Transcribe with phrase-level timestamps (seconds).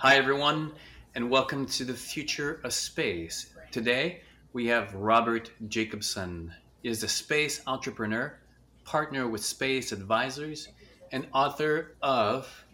[0.00, 0.70] Hi, everyone,
[1.16, 3.46] and welcome to the future of space.
[3.72, 4.20] Today,
[4.52, 6.54] we have Robert Jacobson.
[6.84, 8.38] He is a space entrepreneur,
[8.84, 10.68] partner with Space Advisors,
[11.10, 12.64] and author of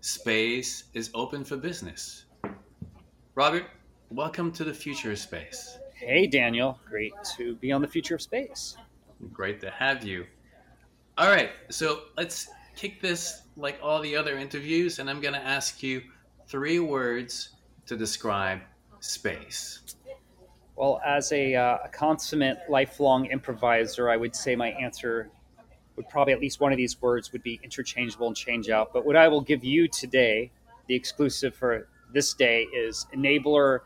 [0.00, 2.24] Space is Open for Business.
[3.36, 3.66] Robert,
[4.10, 5.78] welcome to the future of space.
[5.94, 6.80] Hey, Daniel.
[6.90, 8.76] Great to be on the future of space.
[9.32, 10.26] Great to have you.
[11.16, 12.48] All right, so let's
[12.78, 16.00] kick this like all the other interviews, and I'm going to ask you
[16.46, 18.60] three words to describe
[19.00, 19.96] space.
[20.76, 25.28] Well, as a, uh, a consummate lifelong improviser, I would say my answer
[25.96, 28.92] would probably at least one of these words would be interchangeable and change out.
[28.92, 30.52] But what I will give you today,
[30.86, 33.80] the exclusive for this day, is enabler,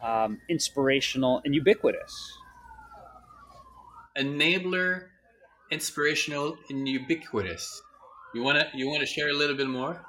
[0.00, 2.38] um, inspirational, and ubiquitous.
[4.16, 5.06] Enabler,
[5.72, 7.82] inspirational, and ubiquitous.
[8.34, 10.00] You wanna you wanna share a little bit more?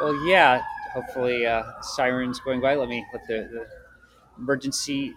[0.00, 0.62] Well, yeah.
[0.94, 2.74] Hopefully, uh, sirens going by.
[2.74, 3.66] Let me let the, the
[4.38, 5.12] emergency.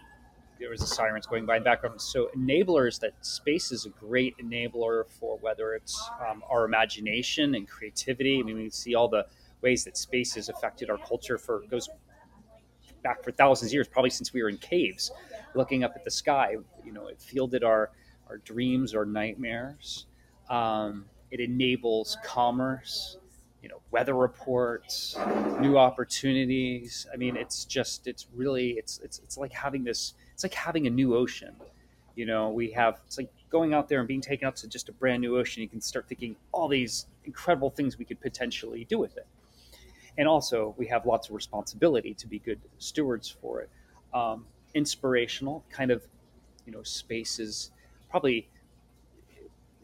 [0.60, 2.02] There was a sirens going by in the background.
[2.02, 7.66] So, enablers that space is a great enabler for whether it's um, our imagination and
[7.66, 8.40] creativity.
[8.40, 9.26] I mean, we see all the
[9.62, 11.88] ways that space has affected our culture for goes
[13.02, 15.12] back for thousands of years, probably since we were in caves,
[15.56, 16.58] looking up at the sky.
[16.84, 17.92] You know, it fielded our
[18.28, 20.08] our dreams or nightmares.
[20.50, 23.18] Um, it enables commerce,
[23.62, 25.18] you know, weather reports,
[25.60, 27.08] new opportunities.
[27.14, 30.88] I mean, it's just, it's really, it's, it's, it's like having this, it's like having
[30.88, 31.54] a new ocean.
[32.16, 34.90] You know, we have, it's like going out there and being taken up to just
[34.90, 35.62] a brand new ocean.
[35.62, 39.28] You can start thinking all these incredible things we could potentially do with it.
[40.18, 43.70] And also, we have lots of responsibility to be good stewards for it.
[44.14, 46.04] Um, inspirational, kind of,
[46.66, 47.72] you know, spaces
[48.10, 48.48] probably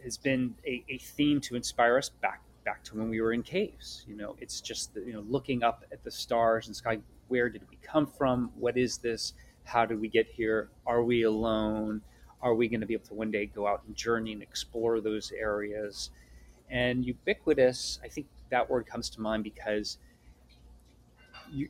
[0.06, 3.44] has been a, a, theme to inspire us back back to when we were in
[3.44, 4.06] caves.
[4.08, 7.00] You know, it's just the, you know looking up at the stars and sky.
[7.28, 8.52] Where did we come from?
[8.56, 9.34] What is this?
[9.64, 10.70] How did we get here?
[10.86, 12.02] Are we alone?
[12.42, 15.02] Are we going to be able to one day go out and journey and explore
[15.02, 16.12] those areas?
[16.70, 19.98] And ubiquitous, I think that word comes to mind because
[21.52, 21.70] you,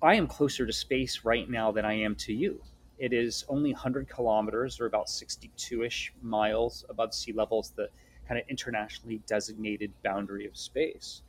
[0.00, 2.60] I am closer to space right now than I am to you.
[2.98, 7.88] It is only 100 kilometers, or about 62 ish miles above sea level, is the
[8.28, 11.22] kind of internationally designated boundary of space.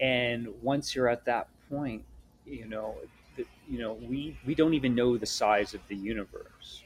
[0.00, 2.04] And once you're at that point,
[2.46, 2.96] you know,
[3.36, 6.82] the, you know, we we don't even know the size of the universe.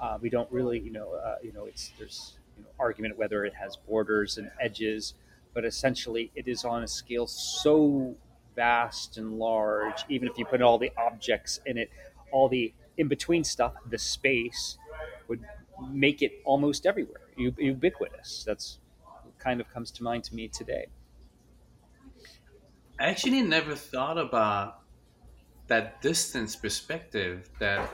[0.00, 3.44] Uh, we don't really, you know, uh, you know, it's there's you know, argument whether
[3.44, 5.14] it has borders and edges,
[5.54, 8.14] but essentially it is on a scale so
[8.54, 10.04] vast and large.
[10.08, 11.90] Even if you put all the objects in it,
[12.32, 14.78] all the in between stuff, the space
[15.28, 15.44] would
[15.90, 18.44] make it almost everywhere, ubiquitous.
[18.44, 18.78] That's
[19.38, 20.86] kind of comes to mind to me today.
[22.98, 24.80] I actually never thought about
[25.66, 27.90] that distance perspective that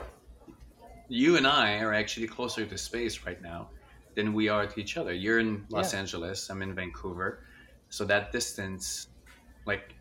[1.09, 3.69] you and I are actually closer to space right now
[4.15, 5.13] than we are to each other.
[5.13, 5.99] You're in Los yeah.
[5.99, 7.43] Angeles, I'm in Vancouver.
[7.89, 9.07] So that distance,
[9.65, 9.95] like,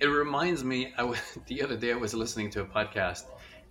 [0.00, 3.24] it reminds me, I was, the other day I was listening to a podcast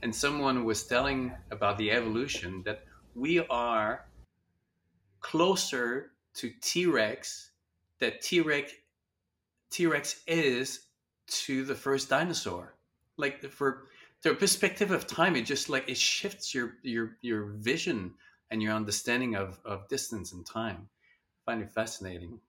[0.04, 2.84] and someone was telling about the evolution that
[3.16, 4.06] we are
[5.20, 7.52] closer to T-Rex
[8.00, 8.74] that T-Rex
[9.70, 10.88] T-Rex is
[11.28, 12.76] to the first dinosaur.
[13.18, 13.88] Like for
[14.24, 18.14] the perspective of time, it just like it shifts your your your vision
[18.50, 20.90] and your understanding of, of distance and time.
[21.48, 22.40] I find it fascinating.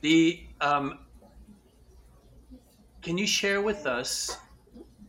[0.00, 1.00] The um,
[3.02, 4.38] can you share with us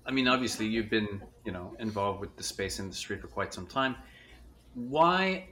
[0.08, 3.68] I mean, obviously, you've been, you know, involved with the space industry for quite some
[3.68, 3.96] time.
[4.74, 5.50] Why,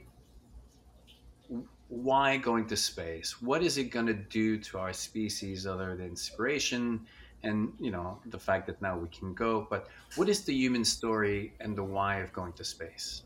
[1.88, 3.42] why going to space?
[3.42, 7.06] What is it going to do to our species other than inspiration
[7.42, 9.66] and, you know, the fact that now we can go?
[9.68, 13.24] But what is the human story and the why of going to space?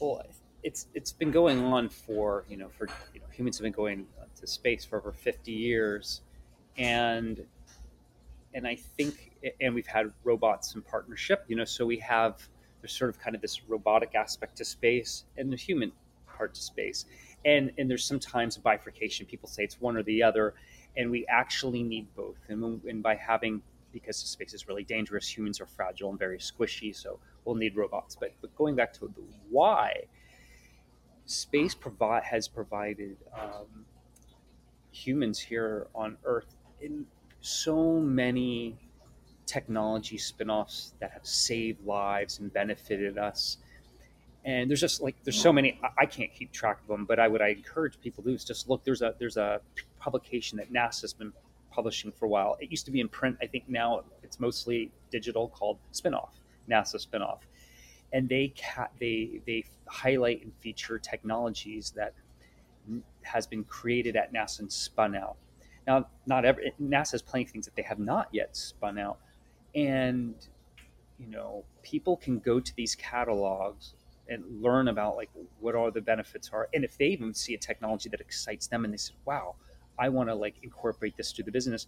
[0.00, 0.22] Well,
[0.62, 4.06] it's it's been going on for you know for you know humans have been going
[4.40, 6.22] to space for over 50 years
[6.76, 7.44] and
[8.54, 12.48] and I think, and we've had robots in partnership, you know, so we have,
[12.80, 15.92] there's sort of kind of this robotic aspect to space and the human
[16.26, 17.04] part to space.
[17.44, 19.26] And, and there's sometimes a bifurcation.
[19.26, 20.54] People say it's one or the other,
[20.96, 22.38] and we actually need both.
[22.48, 23.62] And, and by having,
[23.92, 28.16] because space is really dangerous, humans are fragile and very squishy, so we'll need robots.
[28.18, 29.12] But, but going back to the
[29.50, 30.04] why,
[31.26, 33.84] space provide, has provided um,
[34.90, 37.06] humans here on Earth in
[37.40, 38.76] so many
[39.46, 43.58] technology spin-offs that have saved lives and benefited us
[44.44, 47.26] and there's just like there's so many i can't keep track of them but i
[47.26, 49.60] would i encourage people to do is just look there's a there's a
[49.98, 51.32] publication that nasa's been
[51.78, 52.56] publishing for a while.
[52.60, 53.36] It used to be in print.
[53.40, 56.30] I think now it's mostly digital, called Spinoff,
[56.68, 57.38] NASA Spinoff,
[58.12, 62.14] and they ca- they they highlight and feature technologies that
[63.22, 65.36] has been created at NASA and spun out.
[65.88, 69.18] Now, not every NASA has plenty of things that they have not yet spun out,
[69.74, 70.34] and
[71.18, 73.94] you know, people can go to these catalogs
[74.28, 75.30] and learn about like
[75.60, 78.84] what all the benefits are, and if they even see a technology that excites them,
[78.84, 79.54] and they said, "Wow,
[79.98, 81.86] I want to like incorporate this to the business,"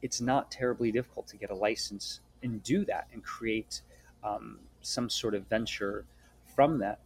[0.00, 3.82] it's not terribly difficult to get a license and do that and create
[4.24, 6.06] um, some sort of venture
[6.56, 7.00] from that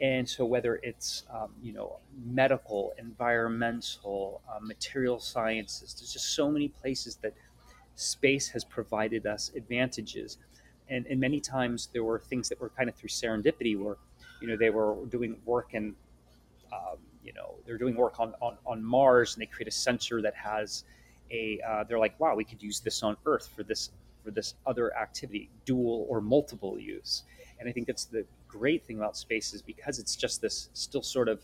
[0.00, 6.50] and so whether it's um, you know medical environmental uh, material sciences there's just so
[6.50, 7.34] many places that
[8.00, 10.38] space has provided us advantages.
[10.88, 13.96] And, and many times there were things that were kind of through serendipity where
[14.40, 15.94] you know they were doing work and
[16.72, 20.22] um, you know they're doing work on, on, on mars and they create a sensor
[20.22, 20.84] that has
[21.30, 23.90] a uh, they're like wow we could use this on earth for this
[24.24, 27.24] for this other activity dual or multiple use.
[27.60, 31.02] And i think that's the great thing about space is because it's just this still
[31.02, 31.40] sort of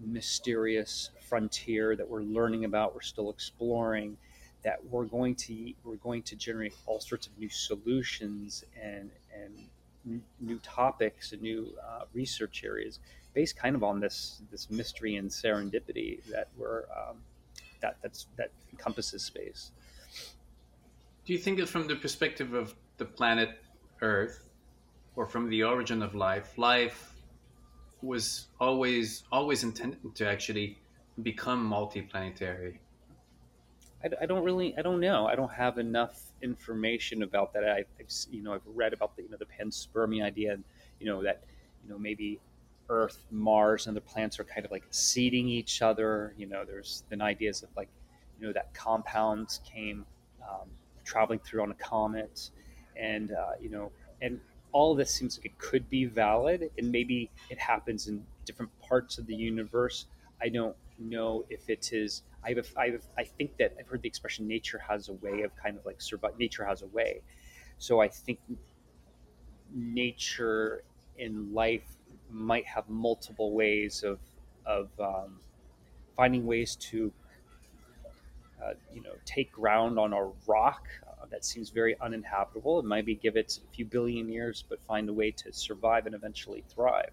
[0.00, 4.16] mysterious frontier that we're learning about, we're still exploring,
[4.62, 10.22] that we're going to we're going to generate all sorts of new solutions and and
[10.40, 13.00] new topics and new uh, research areas
[13.34, 17.16] based kind of on this this mystery and serendipity that we're um,
[17.80, 19.72] that that's that encompasses space.
[21.26, 23.50] Do you think it from the perspective of the planet
[24.00, 24.44] Earth
[25.16, 27.14] or from the origin of life, life
[28.02, 30.78] was always always intended to actually
[31.22, 32.78] become multiplanetary.
[34.04, 35.26] I, I don't really, I don't know.
[35.26, 37.64] I don't have enough information about that.
[37.64, 37.86] I, have
[38.30, 40.64] you know, I've read about the, you know, the panspermia idea, and
[41.00, 41.44] you know that,
[41.82, 42.40] you know, maybe
[42.88, 46.34] Earth, Mars, and other planets are kind of like seeding each other.
[46.36, 47.88] You know, there's been ideas of like,
[48.38, 50.04] you know, that compounds came
[50.42, 50.68] um,
[51.04, 52.50] traveling through on a comet,
[52.96, 53.90] and uh, you know,
[54.20, 54.40] and
[54.74, 59.18] all this seems like it could be valid, and maybe it happens in different parts
[59.18, 60.06] of the universe.
[60.42, 62.22] I don't know if it is.
[62.44, 65.14] I have, a, I, have I think that I've heard the expression "nature has a
[65.14, 66.36] way" of kind of like survive.
[66.38, 67.22] Nature has a way,
[67.78, 68.40] so I think
[69.72, 70.82] nature
[71.18, 71.96] in life
[72.28, 74.18] might have multiple ways of
[74.66, 75.38] of um,
[76.16, 77.12] finding ways to
[78.60, 80.88] uh, you know take ground on a rock
[81.34, 85.12] that seems very uninhabitable and maybe give it a few billion years, but find a
[85.12, 87.10] way to survive and eventually thrive.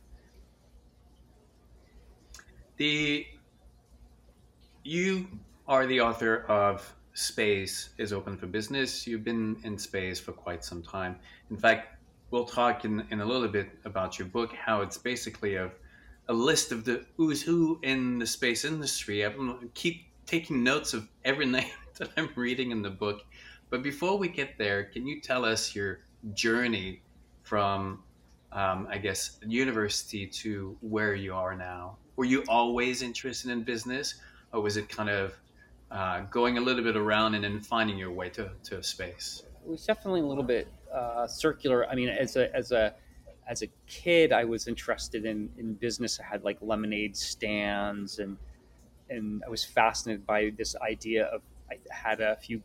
[2.77, 3.25] The
[4.83, 5.27] you
[5.67, 9.07] are the author of Space is Open for Business.
[9.07, 11.15] You've been in space for quite some time.
[11.49, 11.97] In fact,
[12.29, 15.71] we'll talk in, in a little bit about your book, how it's basically a,
[16.27, 19.25] a list of the who's who in the space industry.
[19.25, 19.33] I
[19.73, 23.23] keep taking notes of every name that I'm reading in the book
[23.71, 26.01] but before we get there, can you tell us your
[26.33, 27.01] journey
[27.41, 28.03] from,
[28.51, 31.97] um, I guess, university to where you are now?
[32.17, 34.15] Were you always interested in business,
[34.51, 35.33] or was it kind of
[35.89, 39.43] uh, going a little bit around and then finding your way to, to space?
[39.63, 41.87] It was definitely a little bit uh, circular.
[41.89, 42.93] I mean, as a as a
[43.47, 46.19] as a kid, I was interested in, in business.
[46.19, 48.37] I had like lemonade stands, and
[49.09, 51.41] and I was fascinated by this idea of.
[51.71, 52.61] I had a few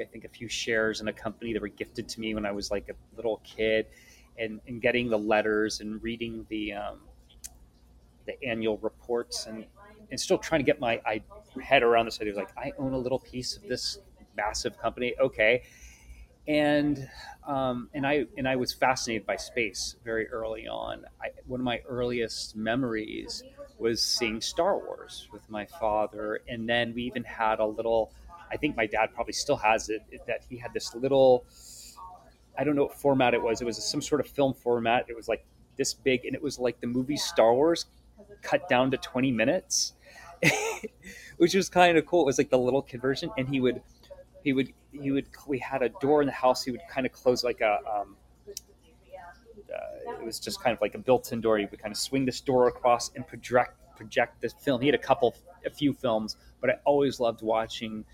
[0.00, 2.52] I think a few shares in a company that were gifted to me when I
[2.52, 3.86] was like a little kid,
[4.38, 7.00] and, and getting the letters and reading the um,
[8.26, 9.64] the annual reports and
[10.10, 11.22] and still trying to get my I,
[11.62, 12.32] head around this idea.
[12.32, 13.98] Of like I own a little piece of this
[14.36, 15.14] massive company.
[15.20, 15.62] Okay,
[16.46, 17.08] and
[17.46, 21.04] um, and I and I was fascinated by space very early on.
[21.20, 23.42] I, one of my earliest memories
[23.78, 28.12] was seeing Star Wars with my father, and then we even had a little
[28.50, 31.44] I think my dad probably still has it, that he had this little,
[32.58, 33.60] I don't know what format it was.
[33.60, 35.06] It was some sort of film format.
[35.08, 35.44] It was like
[35.76, 37.86] this big, and it was like the movie Star Wars
[38.42, 39.94] cut down to 20 minutes,
[41.36, 42.22] which was kind of cool.
[42.22, 43.82] It was like the little kid version, and he would,
[44.42, 45.26] he would, he would.
[45.46, 46.62] We had a door in the house.
[46.62, 47.78] He would kind of close like a.
[47.86, 48.16] Um,
[49.74, 51.58] uh, it was just kind of like a built-in door.
[51.58, 54.80] He would kind of swing this door across and project project this film.
[54.80, 55.34] He had a couple,
[55.64, 58.04] a few films, but I always loved watching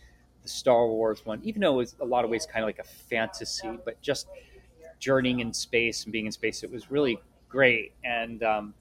[0.42, 2.78] the Star Wars one, even though it was a lot of ways kind of like
[2.78, 4.28] a fantasy, but just
[4.98, 7.92] journeying in space and being in space, it was really great.
[8.04, 8.74] And um,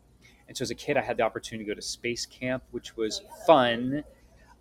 [0.48, 2.98] and so as a kid, I had the opportunity to go to space camp, which
[2.98, 4.04] was fun.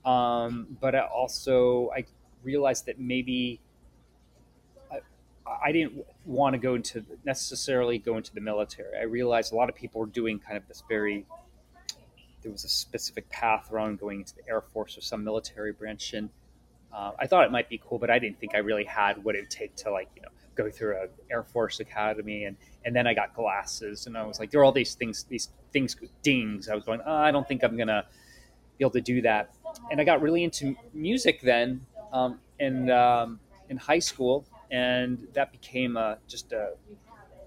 [0.05, 2.05] Um, but I also I
[2.43, 3.61] realized that maybe
[4.91, 5.01] I,
[5.65, 8.97] I didn't want to go into necessarily go into the military.
[8.99, 11.27] I realized a lot of people were doing kind of this very
[12.43, 16.15] there was a specific path around going into the Air Force or some military branch,
[16.15, 16.31] and
[16.93, 19.35] uh, I thought it might be cool, but I didn't think I really had what
[19.35, 22.95] it would take to like you know go through a Air Force Academy, and and
[22.95, 25.97] then I got glasses, and I was like, there are all these things, these things,
[26.23, 26.69] dings.
[26.69, 28.05] I was going, oh, I don't think I'm gonna
[28.79, 29.55] be able to do that,
[29.91, 35.53] and I got really into music then, um, in um, in high school, and that
[35.53, 36.73] became a, just a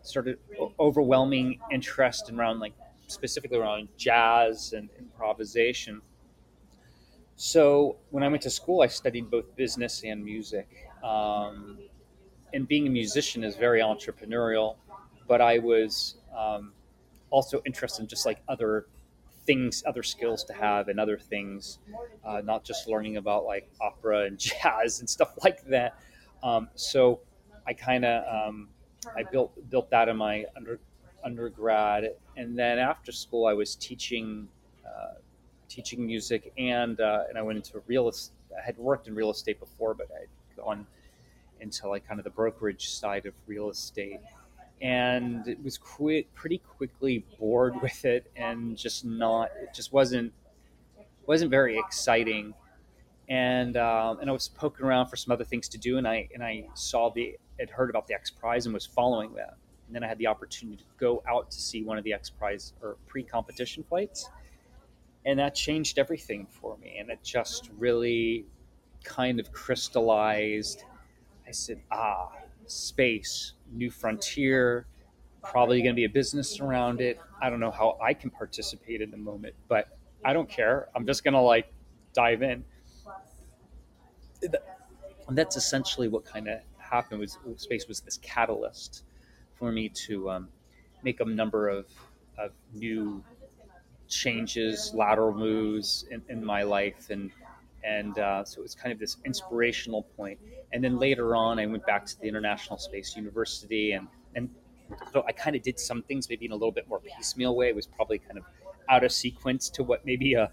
[0.01, 0.37] sort of
[0.79, 2.73] overwhelming interest around like
[3.07, 6.01] specifically around jazz and improvisation.
[7.35, 10.67] So when I went to school, I studied both business and music.
[11.03, 11.79] Um,
[12.53, 14.75] and being a musician is very entrepreneurial,
[15.27, 16.73] but I was um,
[17.31, 18.85] also interested in just like other
[19.45, 21.79] things, other skills to have, and other things,
[22.23, 25.97] uh, not just learning about like opera and jazz and stuff like that.
[26.43, 27.21] Um, so
[27.65, 28.69] I kind of um,
[29.17, 30.79] I built built that in my under,
[31.23, 34.47] undergrad, and then after school I was teaching
[34.85, 35.15] uh,
[35.73, 38.35] teaching music, and uh, and I went into real estate.
[38.55, 40.85] I had worked in real estate before, but I'd gone
[41.59, 44.19] into like kind of the brokerage side of real estate,
[44.81, 45.79] and it was
[46.35, 49.49] pretty quickly bored with it, and just not.
[49.61, 50.31] It just wasn't
[51.25, 52.53] wasn't very exciting.
[53.29, 56.29] And um, and I was poking around for some other things to do, and I
[56.33, 59.55] and I saw the had heard about the X Prize and was following that.
[59.87, 62.29] And then I had the opportunity to go out to see one of the X
[62.29, 64.29] Prize or pre competition flights.
[65.25, 66.97] And that changed everything for me.
[66.99, 68.45] And it just really
[69.03, 70.83] kind of crystallized.
[71.47, 72.29] I said, ah,
[72.67, 74.85] space, new frontier,
[75.41, 77.19] probably going to be a business around it.
[77.41, 80.87] I don't know how I can participate in the moment, but I don't care.
[80.95, 81.71] I'm just going to like
[82.13, 82.63] dive in.
[85.27, 89.03] And that's essentially what kind of happened was space was this catalyst
[89.55, 90.49] for me to um,
[91.03, 91.85] make a number of,
[92.37, 93.23] of new
[94.13, 97.31] changes, lateral moves in, in my life, and
[97.83, 100.39] and uh, so it was kind of this inspirational point.
[100.71, 104.49] And then later on, I went back to the International Space University, and and
[105.11, 107.67] so I kind of did some things maybe in a little bit more piecemeal way.
[107.69, 108.45] It was probably kind of
[108.89, 110.51] out of sequence to what maybe a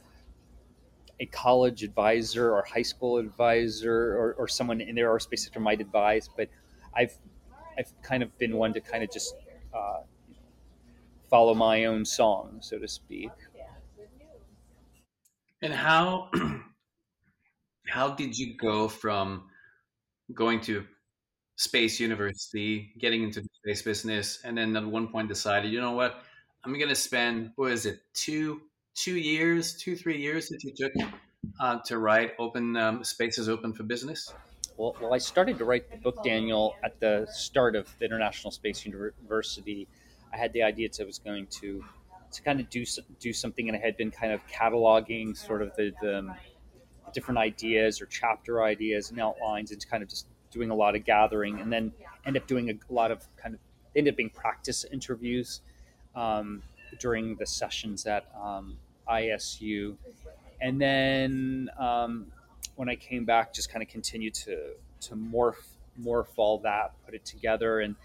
[1.20, 5.80] a college advisor or high school advisor or, or someone in their aerospace sector might
[5.80, 6.48] advise, but
[6.94, 7.16] I've
[7.78, 9.34] I've kind of been one to kind of just
[9.72, 10.00] uh,
[11.28, 13.30] follow my own song, so to speak.
[15.62, 16.30] And how
[17.86, 19.44] how did you go from
[20.34, 20.84] going to
[21.56, 25.92] space university, getting into the space business, and then at one point decided, you know
[25.92, 26.22] what,
[26.64, 28.62] I'm to spend what is it, two
[28.94, 30.92] two years, two three years that you took
[31.60, 34.32] uh, to write Open um, Spaces Open for Business?
[34.76, 38.50] Well, well, I started to write the book, Daniel, at the start of the International
[38.50, 39.86] Space University.
[40.32, 41.84] I had the idea that I was going to
[42.32, 42.84] to kind of do
[43.18, 46.34] do something, and I had been kind of cataloging sort of the, the
[47.12, 51.04] different ideas or chapter ideas and outlines, and kind of just doing a lot of
[51.04, 51.92] gathering, and then
[52.26, 53.60] end up doing a, lot of kind of
[53.96, 55.60] ended up being practice interviews
[56.14, 56.62] um,
[56.98, 58.76] during the sessions at um,
[59.08, 59.96] ISU,
[60.60, 62.26] and then um,
[62.76, 65.54] when I came back, just kind of continued to to morph
[66.00, 67.96] morph all that, put it together, and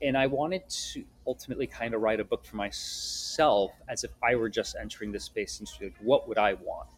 [0.00, 4.34] and I wanted to ultimately kind of write a book for myself as if I
[4.34, 5.92] were just entering this space industry.
[6.00, 6.88] What would I want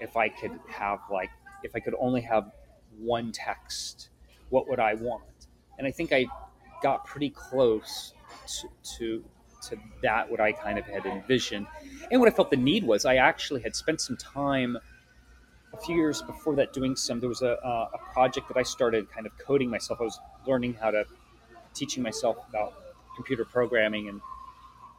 [0.00, 1.30] if I could have like
[1.64, 2.52] if I could only have
[2.98, 4.10] one text?
[4.50, 5.24] What would I want?
[5.76, 6.26] And I think I
[6.82, 8.14] got pretty close
[8.60, 9.24] to, to
[9.68, 11.66] to that what I kind of had envisioned.
[12.12, 14.78] And what I felt the need was I actually had spent some time
[15.74, 17.58] a few years before that doing some there was a,
[17.92, 20.00] a project that I started kind of coding myself.
[20.00, 21.04] I was learning how to
[21.74, 22.87] teaching myself about
[23.18, 24.20] computer programming and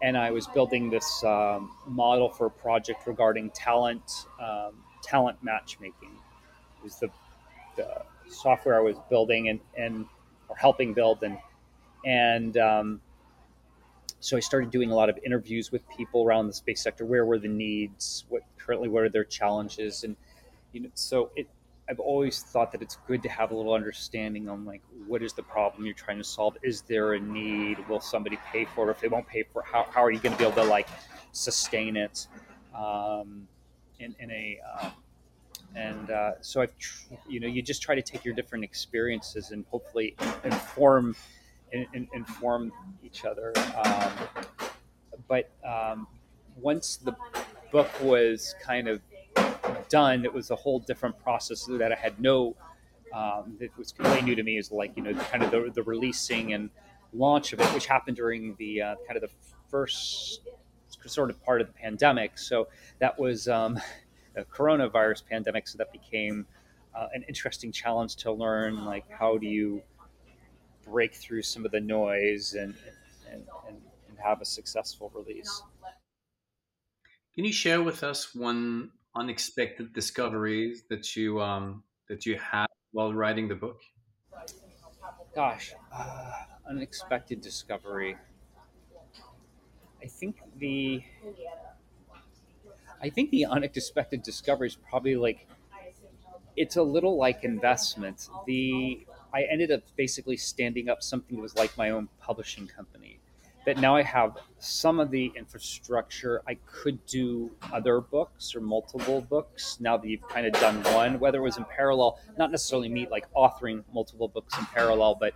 [0.02, 6.12] and I was building this um, model for a project regarding talent um, talent matchmaking.
[6.78, 7.10] It was the,
[7.78, 10.06] the software I was building and, and
[10.50, 11.38] or helping build and
[12.06, 13.02] and um,
[14.20, 17.06] so I started doing a lot of interviews with people around the space sector.
[17.06, 18.26] Where were the needs?
[18.28, 20.04] What currently what are their challenges?
[20.04, 20.18] And
[20.74, 21.48] you know, so it.
[21.90, 25.34] I've always thought that it's good to have a little understanding on like what is
[25.34, 26.56] the problem you're trying to solve.
[26.62, 27.88] Is there a need?
[27.90, 28.92] Will somebody pay for it?
[28.92, 30.70] If they won't pay for it, how, how are you going to be able to
[30.70, 30.88] like
[31.32, 32.28] sustain it
[32.78, 33.48] um,
[34.00, 34.92] in, in a um,
[35.76, 36.74] and uh, so I've
[37.28, 41.16] you know you just try to take your different experiences and hopefully inform
[41.72, 42.72] in, in, inform
[43.04, 43.54] each other.
[43.84, 44.12] Um,
[45.28, 46.08] but um,
[46.60, 47.16] once the
[47.72, 49.02] book was kind of
[49.90, 52.56] done, it was a whole different process that I had no.
[53.12, 55.82] Um, that was completely new to me is like you know kind of the, the
[55.82, 56.70] releasing and
[57.12, 59.36] launch of it, which happened during the uh, kind of the
[59.70, 60.42] first
[61.06, 62.38] sort of part of the pandemic.
[62.38, 62.68] So
[63.00, 63.80] that was um,
[64.36, 65.68] a coronavirus pandemic.
[65.68, 66.46] So that became
[66.96, 68.86] uh, an interesting challenge to learn.
[68.86, 69.82] Like, how do you
[70.86, 72.76] break through some of the noise and
[73.32, 73.78] and, and,
[74.10, 75.62] and have a successful release?
[77.36, 83.14] Can you share with us one unexpected discoveries that you um, that you had while
[83.14, 83.82] writing the book?
[85.36, 86.32] Gosh, uh,
[86.68, 88.18] unexpected discovery.
[90.02, 91.04] I think the
[93.02, 95.48] I think the unexpected discovery is probably like
[96.56, 98.28] it's a little like investment.
[98.46, 102.99] The I ended up basically standing up something that was like my own publishing company.
[103.66, 106.42] That now I have some of the infrastructure.
[106.48, 111.20] I could do other books or multiple books now that you've kind of done one,
[111.20, 115.34] whether it was in parallel, not necessarily me like authoring multiple books in parallel, but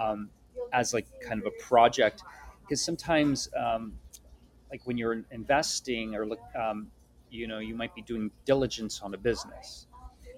[0.00, 0.30] um,
[0.72, 2.22] as like kind of a project.
[2.62, 3.92] Because sometimes um,
[4.70, 6.88] like when you're investing or look, um,
[7.30, 9.86] you know, you might be doing diligence on a business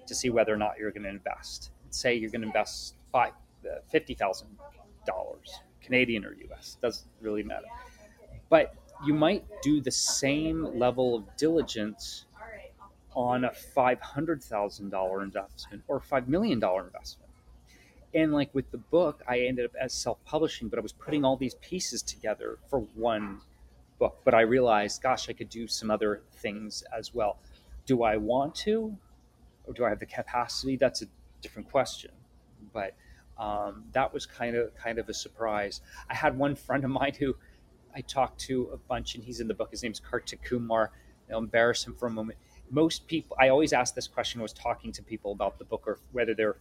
[0.05, 1.71] to see whether or not you're going to invest.
[1.89, 3.33] Say you're going to invest five,
[3.65, 4.49] uh, fifty thousand
[5.05, 6.77] dollars, Canadian or U.S.
[6.81, 7.67] Doesn't really matter.
[8.49, 8.75] But
[9.05, 12.25] you might do the same level of diligence
[13.15, 17.29] on a five hundred thousand dollar investment or five million dollar investment.
[18.13, 21.25] And like with the book, I ended up as self publishing, but I was putting
[21.25, 23.41] all these pieces together for one
[23.99, 27.39] book, but I realized, gosh, I could do some other things as well.
[27.85, 28.95] Do I want to,
[29.65, 30.75] or do I have the capacity?
[30.75, 31.05] That's a
[31.41, 32.11] different question.
[32.73, 32.95] But
[33.37, 35.81] um, that was kind of kind of a surprise.
[36.09, 37.35] I had one friend of mine who
[37.95, 39.71] I talked to a bunch, and he's in the book.
[39.71, 40.91] His name's Kartik Kumar.
[41.31, 42.37] I'll embarrass him for a moment.
[42.69, 44.41] Most people, I always ask this question.
[44.41, 46.57] Was talking to people about the book, or whether they're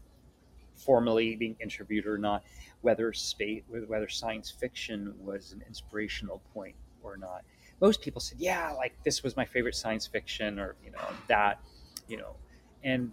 [0.74, 2.42] formally being interviewed or not,
[2.80, 7.42] whether space, whether science fiction was an inspirational point or not.
[7.80, 11.60] Most people said, yeah, like this was my favorite science fiction or, you know, that,
[12.08, 12.36] you know,
[12.84, 13.12] and,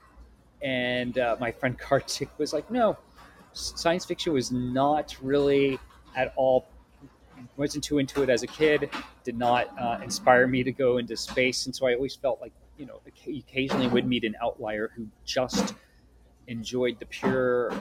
[0.62, 2.98] and uh, my friend Kartik was like, no,
[3.53, 5.79] science fiction was not really
[6.15, 6.67] at all
[7.56, 8.89] wasn't too into it as a kid
[9.23, 12.52] did not uh, inspire me to go into space and so i always felt like
[12.78, 15.73] you know occasionally would meet an outlier who just
[16.47, 17.71] enjoyed the pure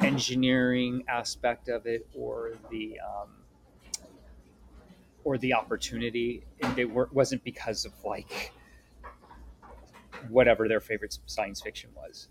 [0.00, 3.28] engineering aspect of it or the um,
[5.24, 6.44] or the opportunity.
[6.62, 8.52] And it wasn't because of like
[10.28, 12.28] whatever their favorite science fiction was.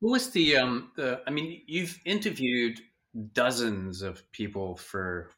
[0.00, 2.80] What was the um the I mean you've interviewed
[3.32, 5.30] dozens of people for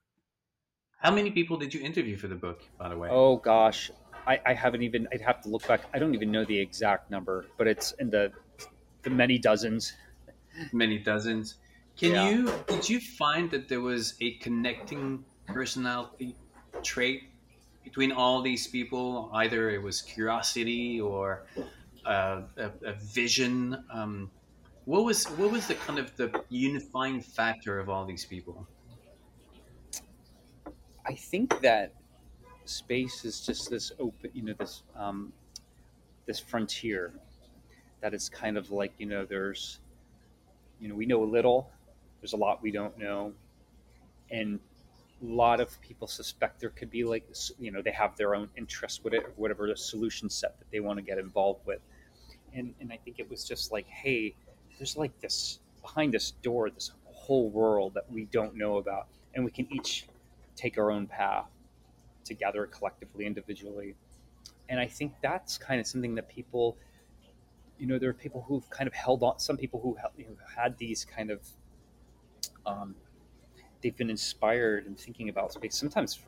[0.98, 3.08] how many people did you interview for the book by the way?
[3.10, 3.90] Oh gosh.
[4.26, 5.82] I, I haven't even I'd have to look back.
[5.94, 8.32] I don't even know the exact number, but it's in the
[9.02, 9.94] the many dozens.
[10.72, 11.54] Many dozens.
[11.96, 12.28] Can yeah.
[12.28, 16.36] you did you find that there was a connecting personality
[16.82, 17.24] trait
[17.82, 19.30] between all these people?
[19.32, 21.46] Either it was curiosity or
[22.04, 23.84] uh, a, a, vision.
[23.92, 24.30] Um,
[24.84, 28.66] what was what was the kind of the unifying factor of all these people?
[31.06, 31.92] I think that
[32.64, 35.32] space is just this open, you know, this um,
[36.26, 37.12] this frontier
[38.00, 39.80] that is kind of like you know, there's
[40.80, 41.70] you know, we know a little,
[42.20, 43.32] there's a lot we don't know,
[44.30, 44.58] and
[45.22, 48.48] a lot of people suspect there could be like you know they have their own
[48.56, 51.80] interests with it, whatever the solution set that they want to get involved with,
[52.54, 54.34] and and I think it was just like, hey,
[54.80, 59.44] there's like this behind this door, this whole world that we don't know about, and
[59.44, 60.06] we can each
[60.56, 61.50] take our own path
[62.24, 63.94] together, collectively, individually,
[64.70, 66.78] and I think that's kind of something that people
[67.78, 69.38] you know, there are people who've kind of held on.
[69.38, 71.40] Some people who have, you know, had these kind of
[72.66, 72.94] um,
[73.82, 76.18] they've been inspired in thinking about space sometimes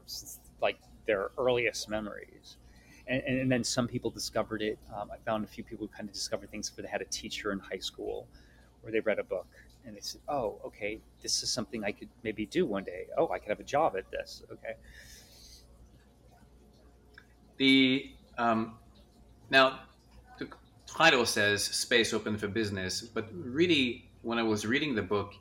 [0.61, 2.57] like their earliest memories
[3.07, 4.79] and, and, and, then some people discovered it.
[4.95, 7.07] Um, i found a few people who kind of discovered things where they had a
[7.07, 8.27] teacher in high school
[8.83, 9.47] or they read a book
[9.85, 13.07] and they said oh okay this is something i could maybe do one day.
[13.17, 14.43] Oh i could have a job at this.
[14.53, 14.75] Okay.
[17.59, 18.79] The um,
[19.51, 19.81] now
[20.39, 20.49] the
[20.87, 25.35] title says space open for business but really when i was reading the book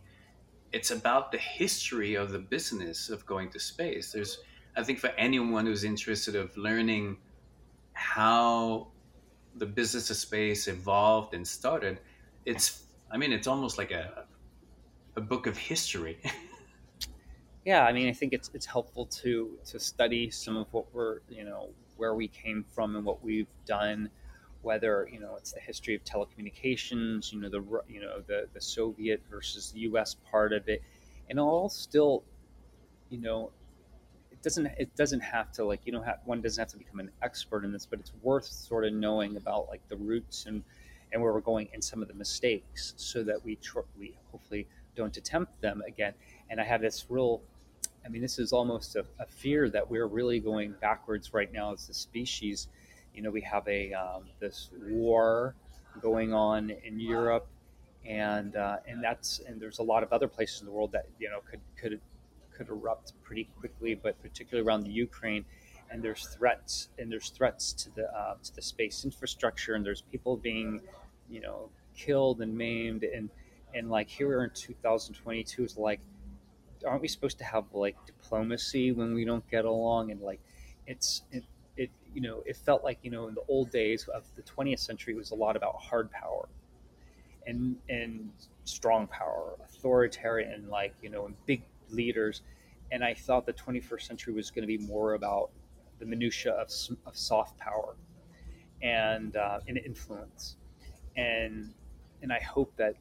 [0.73, 4.11] it's about the history of the business of going to space.
[4.11, 4.39] There's,
[4.75, 7.17] I think, for anyone who's interested of learning
[8.01, 8.87] how
[9.55, 11.99] the business of space evolved and started,
[12.45, 14.25] it's, I mean, it's almost like a,
[15.15, 16.17] a book of history.
[17.65, 21.19] yeah, I mean, I think it's it's helpful to to study some of what we're,
[21.29, 24.09] you know, where we came from and what we've done
[24.61, 28.61] whether you know it's the history of telecommunications, you know the you know the the
[28.61, 30.15] Soviet versus the U.S.
[30.29, 30.81] part of it,
[31.29, 32.23] and all still,
[33.09, 33.51] you know,
[34.43, 37.63] doesn't it doesn't have to like you don't one doesn't have to become an expert
[37.63, 40.63] in this, but it's worth sort of knowing about like the roots and
[41.11, 44.67] and where we're going and some of the mistakes so that we tr- we hopefully
[44.95, 46.13] don't attempt them again.
[46.49, 47.41] And I have this real
[48.05, 51.73] I mean, this is almost a, a, fear that we're really going backwards right now
[51.73, 52.67] as a species.
[53.13, 55.55] You know, we have a um, this war
[56.01, 57.47] going on in Europe,
[58.05, 61.07] and uh, and that's and there's a lot of other places in the world that
[61.19, 62.01] you know could could
[62.61, 65.45] could erupt pretty quickly, but particularly around the Ukraine.
[65.89, 70.01] And there's threats, and there's threats to the uh, to the space infrastructure, and there's
[70.01, 70.81] people being,
[71.29, 73.29] you know, killed and maimed, and
[73.73, 75.63] and like here we are in 2022.
[75.63, 75.99] It's like
[76.85, 80.39] aren't we supposed to have like diplomacy when we don't get along and like
[80.87, 81.43] it's it,
[81.77, 84.79] it you know it felt like you know in the old days of the 20th
[84.79, 86.47] century it was a lot about hard power
[87.45, 88.31] and and
[88.63, 92.41] strong power authoritarian like you know and big leaders
[92.91, 95.49] and i thought the 21st century was going to be more about
[95.99, 96.69] the minutia of,
[97.05, 97.95] of soft power
[98.81, 100.55] and uh, and influence
[101.15, 101.73] and
[102.21, 102.95] and i hope that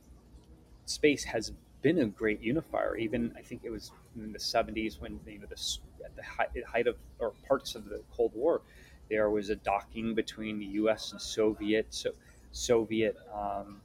[0.84, 2.96] space has been a great unifier.
[2.96, 6.86] Even I think it was in the 70s when you know the at the height
[6.86, 8.62] of or parts of the Cold War,
[9.08, 11.12] there was a docking between the U.S.
[11.12, 12.10] and Soviet so
[12.52, 13.80] Soviet um,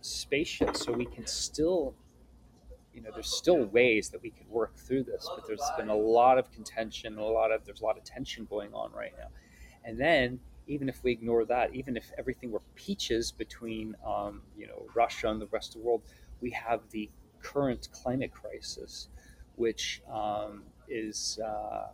[0.00, 0.84] spaceships.
[0.84, 1.94] So we can still,
[2.94, 5.96] you know, there's still ways that we could work through this, but there's been a
[5.96, 9.28] lot of contention, a lot of there's a lot of tension going on right now,
[9.84, 10.40] and then.
[10.66, 15.28] Even if we ignore that, even if everything were peaches between, um, you know, Russia
[15.28, 16.00] and the rest of the world,
[16.40, 17.10] we have the
[17.42, 19.08] current climate crisis,
[19.56, 21.88] which um, is uh,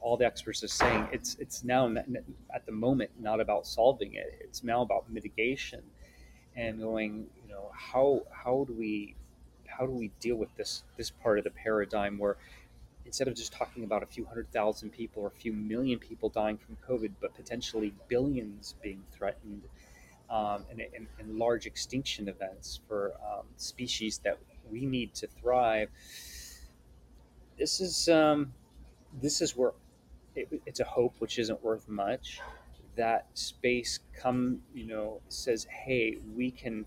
[0.00, 1.92] all the experts are saying it's it's now
[2.54, 4.38] at the moment not about solving it.
[4.40, 5.82] It's now about mitigation
[6.56, 7.26] and going.
[7.42, 9.16] You know how how do we
[9.76, 12.36] how do we deal with this this part of the paradigm where
[13.06, 16.28] instead of just talking about a few hundred thousand people or a few million people
[16.28, 19.62] dying from COVID, but potentially billions being threatened
[20.30, 24.38] um, and, and, and, large extinction events for um, species that
[24.70, 25.90] we need to thrive.
[27.58, 28.52] This is um,
[29.20, 29.72] this is where
[30.34, 32.40] it, it's a hope which isn't worth much.
[32.96, 36.86] That space come you know says, hey, we can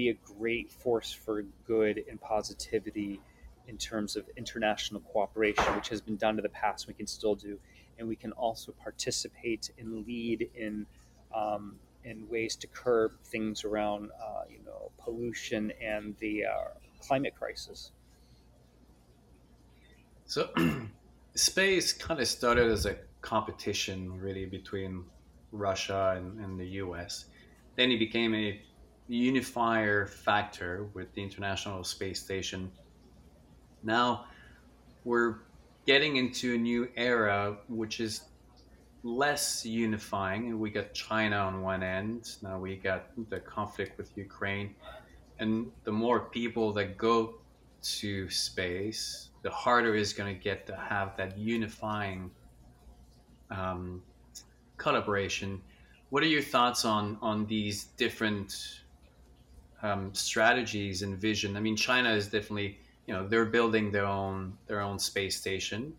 [0.00, 3.20] be a great force for good and positivity
[3.68, 6.88] in terms of international cooperation, which has been done in the past.
[6.88, 7.58] We can still do,
[7.98, 10.86] and we can also participate and lead in
[11.34, 17.34] um, and ways to curb things around, uh, you know, pollution and the uh, climate
[17.38, 17.92] crisis.
[20.24, 20.48] So,
[21.34, 25.04] space kind of started as a competition, really, between
[25.52, 27.26] Russia and, and the U.S.
[27.76, 28.62] Then it became a
[29.16, 32.70] unifier factor with the International Space Station.
[33.82, 34.26] Now
[35.04, 35.36] we're
[35.86, 38.22] getting into a new era, which is
[39.02, 40.58] less unifying.
[40.58, 42.36] We got China on one end.
[42.42, 44.74] Now we got the conflict with Ukraine.
[45.38, 47.36] And the more people that go
[47.82, 52.30] to space, the harder it's going to get to have that unifying
[53.50, 54.02] um,
[54.76, 55.62] collaboration.
[56.10, 58.82] What are your thoughts on on these different
[59.82, 61.56] um, strategies and vision?
[61.56, 65.94] I mean, China is definitely you know they're building their own their own space station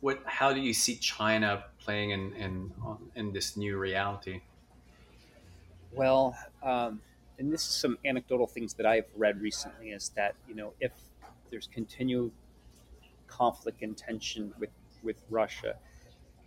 [0.00, 2.72] what how do you see China playing in in
[3.14, 4.40] in this new reality?
[5.92, 7.00] Well, um,
[7.38, 10.92] and this is some anecdotal things that I've read recently is that you know if
[11.50, 12.32] there's continued
[13.26, 14.70] conflict and tension with
[15.02, 15.76] with Russia,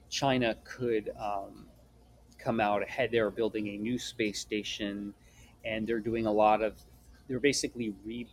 [0.09, 1.65] China could um,
[2.39, 3.09] come out ahead.
[3.11, 5.13] They're building a new space station,
[5.65, 6.73] and they're doing a lot of.
[7.27, 8.27] They're basically re.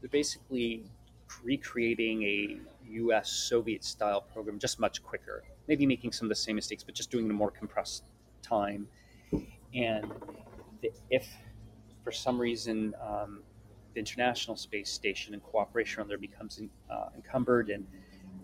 [0.00, 0.84] They're basically
[1.42, 2.56] recreating a
[2.90, 3.30] U.S.
[3.30, 5.42] Soviet style program just much quicker.
[5.68, 8.04] Maybe making some of the same mistakes, but just doing it in a more compressed
[8.42, 8.86] time.
[9.74, 10.12] And
[11.10, 11.26] if
[12.04, 13.40] for some reason um,
[13.94, 17.86] the International Space Station and cooperation on there becomes uh, encumbered and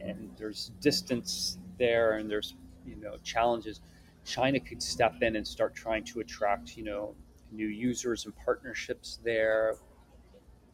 [0.01, 2.55] and there's distance there and there's
[2.87, 3.81] you know challenges,
[4.25, 7.15] China could step in and start trying to attract you know
[7.51, 9.77] new users and partnerships there.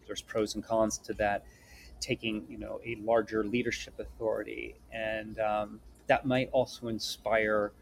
[0.06, 1.44] There's pros and cons to that
[2.00, 7.72] taking you know a larger leadership authority, and um, that might also inspire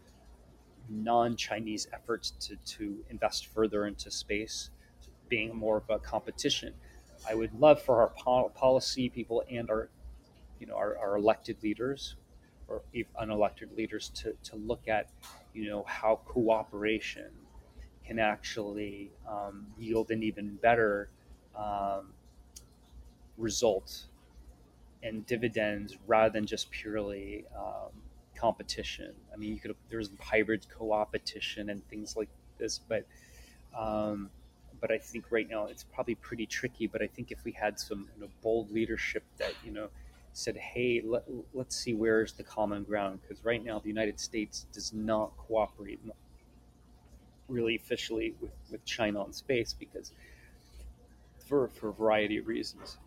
[0.89, 4.71] non-Chinese efforts to, to invest further into space,
[5.29, 6.73] being more of a competition.
[7.29, 9.89] I would love for our po- policy people and our
[10.61, 12.17] you know our, our elected leaders
[12.69, 12.83] or
[13.21, 15.09] unelected leaders to, to look at
[15.57, 17.31] you know how cooperation
[18.07, 21.09] can actually um, yield an even better
[21.57, 22.13] um,
[23.39, 24.05] result
[25.03, 27.91] and dividends rather than just purely um,
[28.37, 29.15] competition.
[29.33, 33.07] I mean, you could there's hybrid co-opetition and things like this, but
[33.77, 34.31] um,
[34.81, 36.87] but I think right now it's probably pretty tricky.
[36.87, 39.89] But I think if we had some you know, bold leadership that you know
[40.37, 44.67] said, "Hey, let, let's see where's the common ground," because right now the United States
[44.73, 46.01] does not cooperate
[47.49, 50.13] really officially with, with China on space because
[51.47, 52.99] for for a variety of reasons.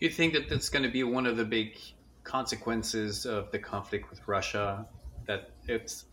[0.00, 1.76] You think that that's going to be one of the big
[2.24, 4.86] consequences of the conflict with Russia?
[5.26, 6.06] That it's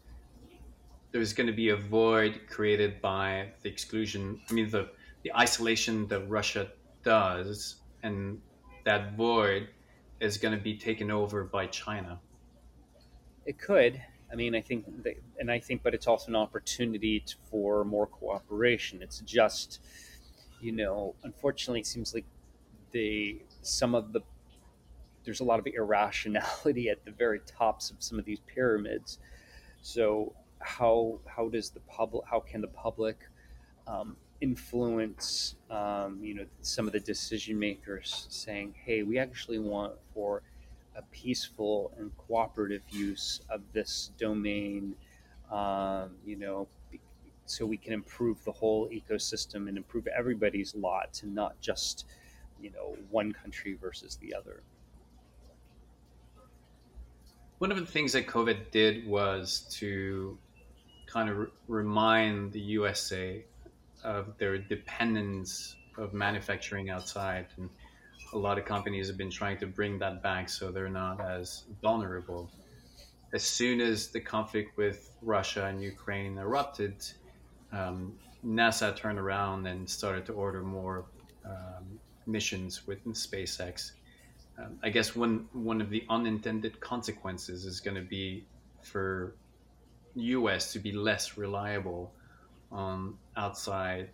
[1.12, 4.41] there's going to be a void created by the exclusion.
[4.49, 4.89] I mean, the
[5.23, 6.69] the isolation that Russia
[7.04, 8.41] does, and
[8.86, 9.67] that void
[10.19, 12.19] is going to be taken over by China.
[13.45, 14.02] It could.
[14.32, 17.84] I mean, I think, that, and I think, but it's also an opportunity to, for
[17.84, 19.02] more cooperation.
[19.02, 19.80] It's just,
[20.62, 22.26] you know, unfortunately, it seems like
[22.91, 24.21] the some of the
[25.26, 29.19] there's a lot of irrationality at the very tops of some of these pyramids.
[29.82, 33.17] So how how does the public how can the public
[33.88, 39.93] um, influence um, you know some of the decision makers saying hey we actually want
[40.13, 40.41] for
[40.98, 44.95] a peaceful and cooperative use of this domain
[45.52, 46.67] um, you know
[47.45, 52.06] so we can improve the whole ecosystem and improve everybody's lot and not just
[52.60, 54.63] you know one country versus the other.
[57.60, 60.38] One of the things that covid did was to
[61.06, 63.45] kind of remind the USA
[64.06, 67.48] of their dependence of manufacturing outside.
[67.58, 67.70] And
[68.34, 71.63] a lot of companies have been trying to bring that back so they're not as
[71.82, 72.50] vulnerable.
[73.34, 76.96] As soon as the conflict with Russia and Ukraine erupted,
[77.72, 78.13] um,
[78.46, 81.06] NASA turned around and started to order more
[81.46, 83.91] um, missions with SpaceX.
[84.58, 88.46] Um, I guess one one of the unintended consequences is going to be
[88.84, 89.36] for
[90.15, 92.13] US to be less reliable
[92.76, 94.10] on outside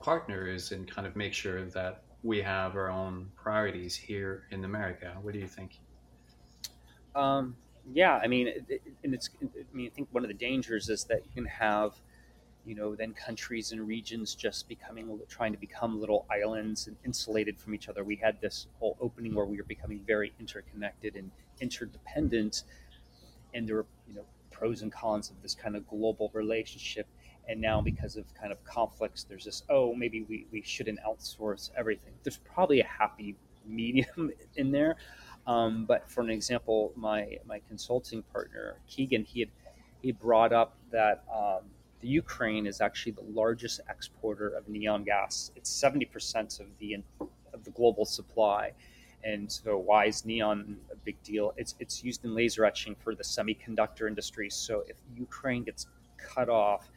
[0.00, 5.16] partners and kind of make sure that we have our own priorities here in America.
[5.20, 5.78] What do you think?
[7.14, 7.56] Um,
[7.92, 8.48] yeah, I mean,
[9.04, 9.30] and it's.
[9.42, 11.92] I mean, I think one of the dangers is that you can have,
[12.64, 17.58] you know, then countries and regions just becoming trying to become little islands and insulated
[17.58, 18.02] from each other.
[18.02, 22.64] We had this whole opening where we were becoming very interconnected and interdependent,
[23.54, 27.06] and there were, you know, pros and cons of this kind of global relationship.
[27.48, 31.70] And now, because of kind of conflicts, there's this oh, maybe we, we shouldn't outsource
[31.76, 32.12] everything.
[32.22, 34.96] There's probably a happy medium in there.
[35.46, 39.48] Um, but for an example, my, my consulting partner, Keegan, he had,
[40.02, 41.60] he brought up that um,
[42.00, 45.52] the Ukraine is actually the largest exporter of neon gas.
[45.54, 48.72] It's 70% of the, of the global supply.
[49.24, 51.52] And so, why is neon a big deal?
[51.56, 54.48] It's it's used in laser etching for the semiconductor industry.
[54.50, 56.88] So, if Ukraine gets cut off,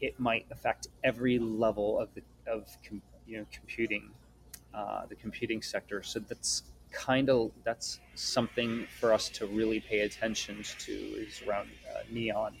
[0.00, 4.10] it might affect every level of the of com, you know computing,
[4.74, 6.02] uh, the computing sector.
[6.02, 11.68] So that's kind of that's something for us to really pay attention to is around
[11.88, 12.56] uh, neon.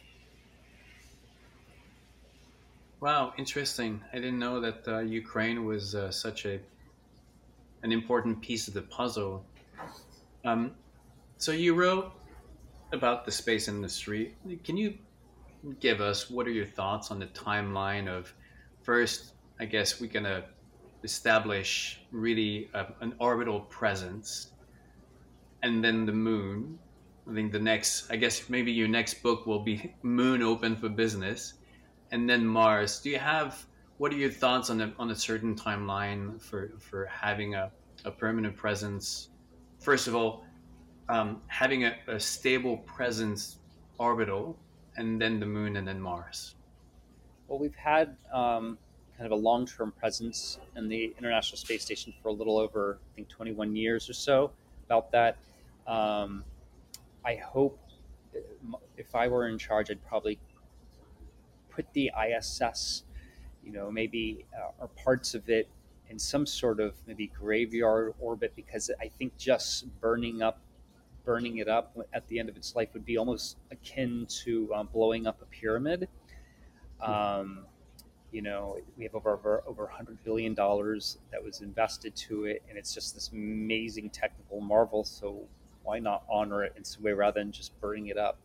[3.00, 4.02] Wow, interesting.
[4.12, 6.60] I didn't know that uh, Ukraine was uh, such a
[7.82, 9.44] an important piece of the puzzle.
[10.44, 10.72] Um,
[11.38, 12.12] so you wrote
[12.92, 14.34] about the space industry.
[14.64, 14.98] Can you
[15.80, 18.32] give us what are your thoughts on the timeline of
[18.82, 19.34] first?
[19.58, 20.44] I guess we're gonna
[21.04, 24.52] establish really a, an orbital presence,
[25.62, 26.78] and then the moon.
[27.30, 30.88] I think the next, I guess maybe your next book will be Moon Open for
[30.88, 31.54] Business,
[32.10, 33.00] and then Mars.
[33.00, 33.66] Do you have
[34.00, 37.70] what are your thoughts on a, on a certain timeline for, for having a,
[38.06, 39.28] a permanent presence?
[39.78, 40.46] First of all,
[41.10, 43.58] um, having a, a, stable presence
[43.98, 44.58] orbital,
[44.96, 46.54] and then the moon, and then Mars.
[47.48, 48.78] Well, we've had um,
[49.16, 52.98] kind of a long term presence in the International Space Station for a little over,
[53.12, 54.50] I think, 21 years or so.
[54.86, 55.36] About that,
[55.86, 56.44] um,
[57.24, 57.78] I hope
[58.96, 60.38] if I were in charge, I'd probably
[61.70, 63.04] put the ISS
[63.64, 65.68] you know, maybe uh, or parts of it
[66.08, 70.60] in some sort of maybe graveyard orbit because I think just burning up,
[71.24, 74.88] burning it up at the end of its life would be almost akin to um,
[74.92, 76.08] blowing up a pyramid.
[77.00, 77.66] Um,
[78.32, 82.62] you know, we have over over, over 100 billion dollars that was invested to it,
[82.68, 85.04] and it's just this amazing technical marvel.
[85.04, 85.46] So
[85.82, 88.38] why not honor it in some way rather than just burning it up?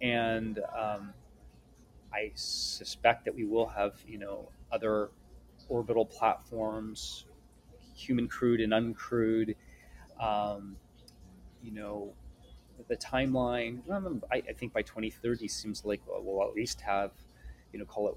[0.00, 1.12] And um,
[2.12, 5.10] I suspect that we will have, you know, other
[5.68, 7.26] orbital platforms,
[7.94, 9.54] human crewed and uncrewed.
[10.20, 10.76] Um,
[11.66, 12.14] you know,
[12.88, 13.80] the timeline.
[14.30, 17.10] I, I think by 2030 seems like we'll at least have,
[17.72, 18.14] you know, call it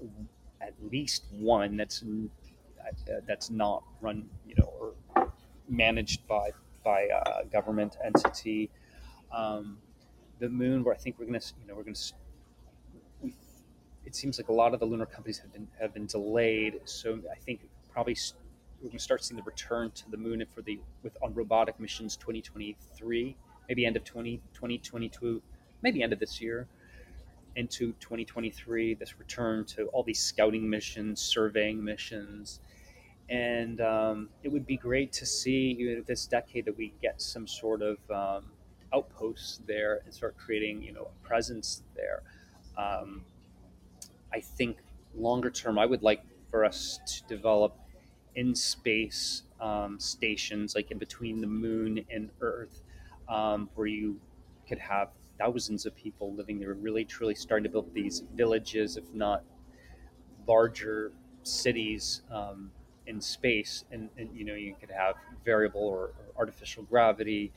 [0.60, 5.32] at least one that's uh, that's not run, you know, or
[5.68, 6.50] managed by
[6.84, 8.70] by a government entity.
[9.32, 9.78] Um,
[10.38, 11.96] the moon, where I think we're gonna, you know, we're gonna.
[13.20, 13.34] We,
[14.06, 17.20] it seems like a lot of the lunar companies have been have been delayed, so
[17.30, 17.60] I think
[17.92, 18.16] probably
[18.80, 21.78] we're going to start seeing the return to the moon for the with on robotic
[21.78, 23.36] missions 2023
[23.70, 25.40] maybe end of 20, 2022,
[25.80, 26.66] maybe end of this year
[27.54, 32.58] into 2023, this return to all these scouting missions, surveying missions.
[33.28, 37.22] And um, it would be great to see you know, this decade that we get
[37.22, 38.46] some sort of um,
[38.92, 42.22] outposts there and start creating, you know, a presence there.
[42.76, 43.22] Um,
[44.32, 44.78] I think
[45.14, 47.78] longer term, I would like for us to develop
[48.34, 52.82] in space um, stations, like in between the moon and Earth,
[53.28, 54.18] um, where you
[54.68, 59.04] could have thousands of people living there, really truly starting to build these villages, if
[59.14, 59.42] not
[60.46, 61.12] larger
[61.42, 62.70] cities um,
[63.06, 63.84] in space.
[63.90, 65.14] And, and, you know, you could have
[65.44, 67.52] variable or, or artificial gravity.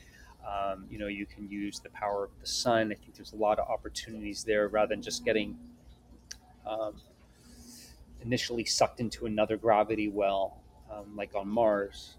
[0.47, 2.91] Um, you know, you can use the power of the sun.
[2.91, 5.57] I think there's a lot of opportunities there rather than just getting
[6.65, 6.95] um,
[8.21, 10.62] initially sucked into another gravity well,
[10.93, 12.17] um, like on Mars.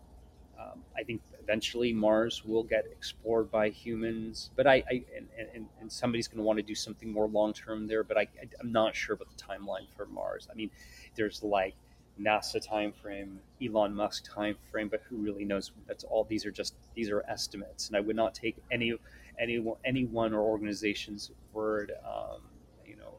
[0.58, 5.66] Um, I think eventually Mars will get explored by humans, but I, I and, and,
[5.80, 8.04] and somebody's going to want to do something more long term there.
[8.04, 8.28] But I,
[8.60, 10.48] I'm not sure about the timeline for Mars.
[10.50, 10.70] I mean,
[11.16, 11.74] there's like
[12.20, 15.72] NASA timeframe, Elon Musk timeframe, but who really knows?
[15.86, 16.24] That's all.
[16.24, 18.94] These are just these are estimates, and I would not take any
[19.38, 21.92] any anyone or organization's word.
[22.06, 22.42] Um,
[22.86, 23.14] you know,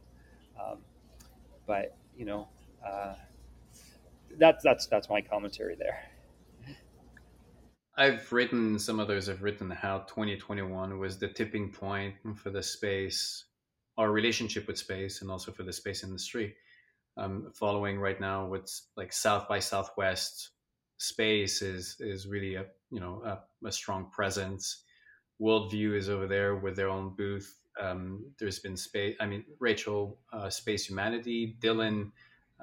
[0.62, 0.78] um,
[1.68, 2.48] but you know,
[2.86, 3.16] uh,
[4.40, 5.98] that's that's that's my commentary there.
[7.98, 13.46] I've written some others have written how 2021 was the tipping point for the space,
[13.98, 16.56] our relationship with space, and also for the space industry.
[17.18, 20.50] Um, following right now, what's like South by Southwest
[20.98, 24.84] space is is really a you know a, a strong presence.
[25.42, 27.58] Worldview is over there with their own booth.
[27.80, 29.16] Um, there's been space.
[29.20, 32.12] I mean, Rachel, uh, Space Humanity, Dylan.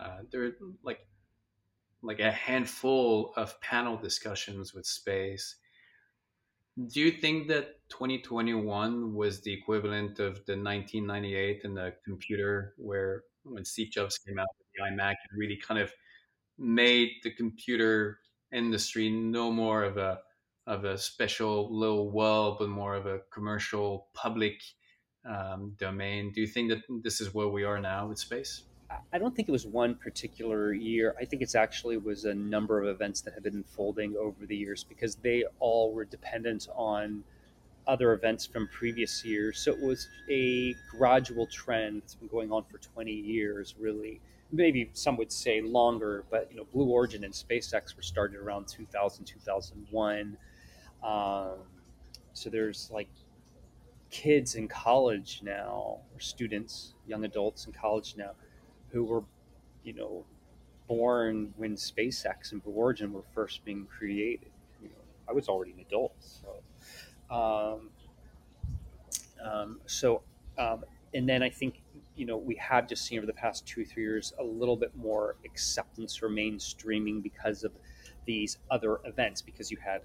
[0.00, 1.00] Uh, they're like
[2.02, 5.56] like a handful of panel discussions with space.
[6.88, 13.24] Do you think that 2021 was the equivalent of the 1998 and the computer, where
[13.44, 15.92] when Steve Jobs came out with the iMac, it really kind of
[16.58, 18.18] made the computer
[18.52, 20.20] industry no more of a
[20.66, 24.62] of a special little world, but more of a commercial public
[25.28, 26.30] um, domain.
[26.32, 28.62] Do you think that this is where we are now with space?
[29.12, 31.14] I don't think it was one particular year.
[31.20, 34.56] I think it's actually was a number of events that have been unfolding over the
[34.56, 37.24] years because they all were dependent on
[37.86, 39.58] other events from previous years.
[39.58, 44.20] So it was a gradual trend that's been going on for 20 years, really.
[44.52, 48.68] Maybe some would say longer, but you know, Blue Origin and SpaceX were started around
[48.68, 50.36] 2000, 2001.
[51.02, 51.50] Um,
[52.34, 53.08] so there's like
[54.10, 58.32] kids in college now, or students, young adults in college now,
[58.92, 59.24] who were,
[59.82, 60.24] you know,
[60.86, 64.50] born when SpaceX and Blue Origin were first being created.
[64.82, 67.90] You know, I was already an adult, so, um,
[69.42, 70.22] um, so,
[70.58, 71.82] um, and then I think
[72.16, 74.94] you know we have just seen over the past two three years a little bit
[74.96, 77.72] more acceptance or mainstreaming because of
[78.26, 80.02] these other events because you had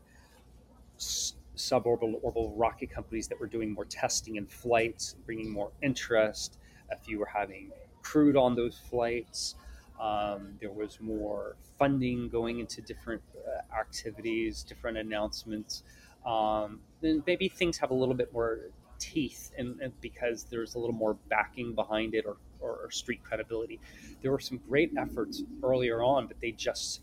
[0.97, 6.58] suborbital orbital rocket companies that were doing more testing and flights bringing more interest
[6.91, 7.71] a few were having
[8.07, 9.55] crewed on those flights.
[9.99, 15.83] Um, there was more funding going into different uh, activities, different announcements.
[16.25, 18.59] Um, then maybe things have a little bit more
[18.97, 23.23] teeth, and, and because there's a little more backing behind it or, or, or, street
[23.23, 23.79] credibility.
[24.21, 27.01] There were some great efforts earlier on, but they just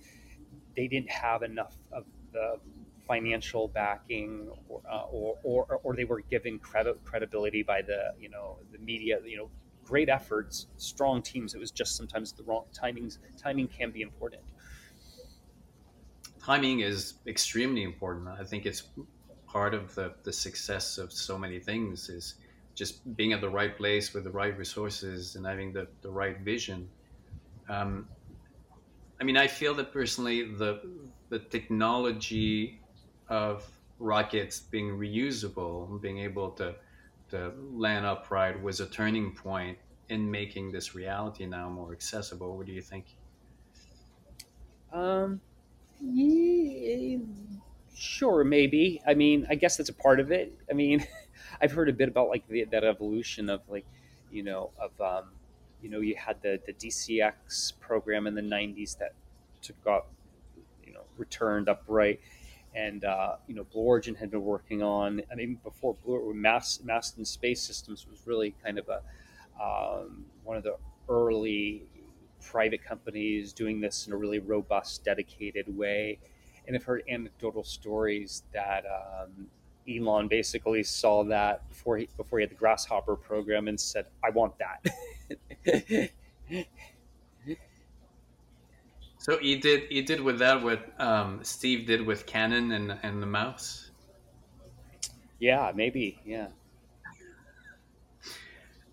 [0.77, 2.59] they didn't have enough of the
[3.07, 8.29] financial backing, or, uh, or, or, or they were given credit credibility by the you
[8.29, 9.51] know the media, you know
[9.85, 11.55] great efforts, strong teams.
[11.55, 13.19] It was just sometimes the wrong timings.
[13.37, 14.43] Timing can be important.
[16.43, 18.29] Timing is extremely important.
[18.29, 18.83] I think it's
[19.47, 22.35] part of the, the success of so many things is
[22.75, 26.41] just being at the right place with the right resources and having the, the right
[26.41, 26.89] vision.
[27.69, 28.09] Um,
[29.21, 30.81] I mean, I feel that personally, the
[31.29, 32.81] the technology
[33.29, 33.65] of
[33.99, 36.75] rockets being reusable, being able to
[37.35, 39.77] the land upright was a turning point
[40.09, 42.57] in making this reality now more accessible.
[42.57, 43.07] What do you think?
[44.93, 45.41] Um,
[46.01, 47.19] yeah,
[47.93, 49.01] Sure, maybe.
[49.05, 50.57] I mean, I guess that's a part of it.
[50.71, 51.05] I mean,
[51.61, 53.87] I've heard a bit about like the, that evolution of like,
[54.31, 55.31] you know, of um,
[55.83, 59.15] you know, you had the the DCX program in the '90s that
[59.61, 60.07] took got,
[60.85, 62.21] you know, returned upright,
[62.75, 65.23] and uh, you know, Blue Origin had been working on.
[65.31, 69.01] I mean, before Blue Mass Masten Space Systems was really kind of a
[69.63, 70.77] um, one of the
[71.09, 71.85] early
[72.43, 76.19] private companies doing this in a really robust, dedicated way.
[76.67, 79.47] And I've heard anecdotal stories that um,
[79.89, 84.31] Elon basically saw that before he before he had the Grasshopper program and said, "I
[84.31, 86.11] want that."
[89.25, 93.23] so he did he did with that what um, Steve did with Canon and and
[93.23, 93.91] the mouse.
[95.39, 96.21] Yeah, maybe.
[96.27, 96.49] Yeah.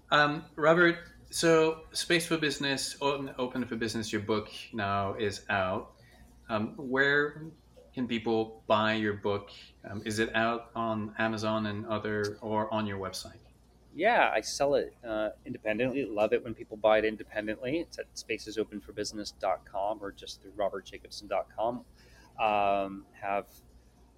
[0.09, 0.99] Um, Robert,
[1.31, 5.91] so Space for Business, Open for Business, your book now is out.
[6.47, 7.43] Um, where
[7.93, 9.49] can people buy your book?
[9.89, 13.40] Um, is it out on Amazon and other, or on your website?
[13.93, 16.05] Yeah, I sell it uh, independently.
[16.05, 17.79] Love it when people buy it independently.
[17.79, 21.81] It's at spaceisopenforbusiness.com or just through robertjacobson.com.
[22.39, 23.45] Um, have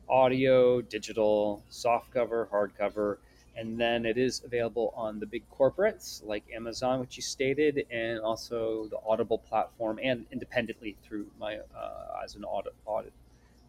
[0.08, 3.18] audio, digital, softcover, hardcover
[3.56, 8.20] and then it is available on the big corporates like Amazon, which you stated, and
[8.20, 13.14] also the Audible platform, and independently through my uh, as an audit, audit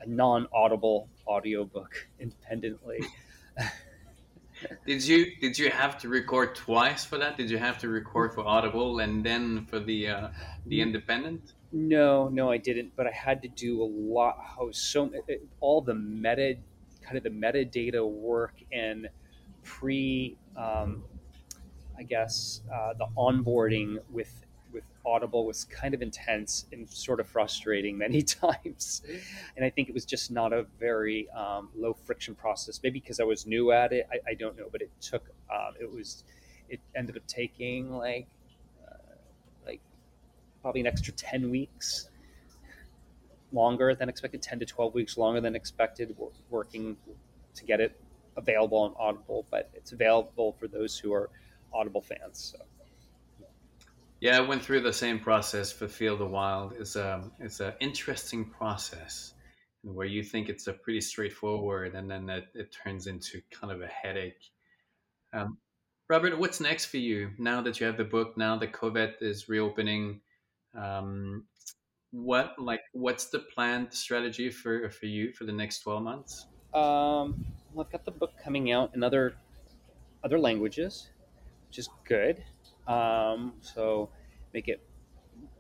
[0.00, 3.00] a non-audible audiobook independently.
[4.86, 7.36] did you did you have to record twice for that?
[7.36, 10.28] Did you have to record for Audible and then for the uh,
[10.66, 11.54] the independent?
[11.72, 12.92] No, no, I didn't.
[12.96, 14.36] But I had to do a lot.
[14.40, 15.10] How so?
[15.60, 16.56] All the meta,
[17.02, 19.08] kind of the metadata work and
[19.64, 21.04] pre, um,
[21.98, 24.44] I guess, uh, the onboarding with
[24.74, 29.02] with Audible was kind of intense and sort of frustrating many times.
[29.56, 32.80] And I think it was just not a very um, low friction process.
[32.82, 34.66] Maybe because I was new at it, I, I don't know.
[34.70, 36.24] But it took, um, it was,
[36.68, 38.26] it ended up taking like,
[38.86, 39.14] uh,
[39.66, 39.80] like
[40.60, 42.08] probably an extra ten weeks
[43.54, 46.14] longer than expected 10 to 12 weeks longer than expected
[46.50, 46.96] working
[47.54, 48.00] to get it
[48.36, 51.30] available on Audible, but it's available for those who are
[51.72, 52.54] Audible fans.
[52.56, 52.64] So.
[54.24, 56.72] Yeah, I went through the same process for Feel the Wild.
[56.78, 59.34] It's a it's an interesting process
[59.82, 63.82] where you think it's a pretty straightforward, and then it, it turns into kind of
[63.82, 64.50] a headache.
[65.34, 65.58] Um,
[66.08, 68.38] Robert, what's next for you now that you have the book?
[68.38, 70.22] Now that COVID is reopening,
[70.74, 71.44] um,
[72.10, 76.46] what like what's the planned strategy for for you for the next twelve months?
[76.72, 77.44] Um,
[77.74, 79.34] well, I've got the book coming out in other
[80.24, 81.10] other languages,
[81.68, 82.42] which is good.
[82.86, 84.10] Um, so
[84.52, 84.80] make it.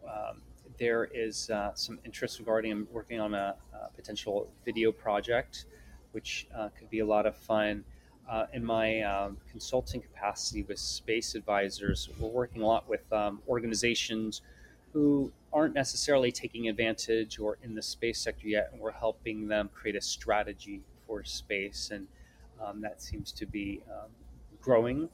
[0.06, 0.42] Um,
[0.78, 2.72] there is uh, some interest regarding.
[2.72, 5.66] I'm working on a, a potential video project,
[6.12, 7.84] which uh, could be a lot of fun.
[8.28, 13.40] Uh, in my um, consulting capacity with space advisors, we're working a lot with um,
[13.46, 14.40] organizations
[14.94, 19.68] who aren't necessarily taking advantage or in the space sector yet, and we're helping them
[19.74, 22.06] create a strategy for space, and
[22.64, 24.08] um, that seems to be um,
[24.62, 25.08] growing.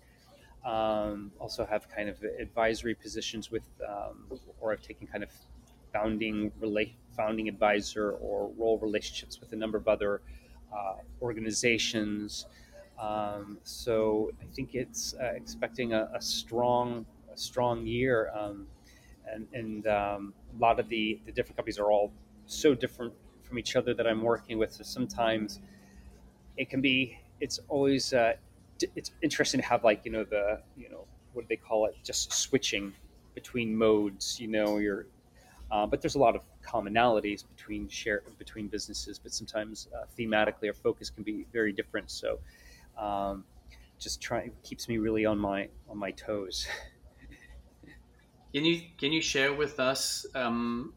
[0.65, 4.27] Um, also have kind of advisory positions with, um,
[4.61, 5.31] or I've taken kind of
[5.93, 10.21] founding rela- founding advisor or role relationships with a number of other
[10.75, 12.47] uh, organizations.
[13.01, 18.67] Um, so I think it's uh, expecting a, a, strong, a strong year, um,
[19.33, 22.13] and, and um, a lot of the, the different companies are all
[22.47, 24.73] so different from each other that I'm working with.
[24.73, 25.61] So sometimes
[26.57, 28.35] it can be it's always uh,
[28.97, 31.95] it's interesting to have like you know the you know what do they call it?
[32.03, 32.93] Just switching
[33.35, 35.07] between modes you know you're
[35.71, 40.67] uh, but there's a lot of commonalities between share between businesses but sometimes uh, thematically
[40.67, 42.11] our focus can be very different.
[42.11, 42.39] So
[42.99, 43.45] um,
[43.99, 46.67] just trying keeps me really on my on my toes.
[48.53, 50.93] Can you can you share with us um,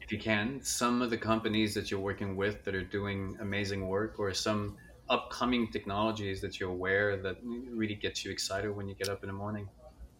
[0.00, 3.88] if you can, some of the companies that you're working with that are doing amazing
[3.88, 4.76] work, or some
[5.12, 7.36] upcoming technologies that you're aware that
[7.70, 9.68] really gets you excited when you get up in the morning?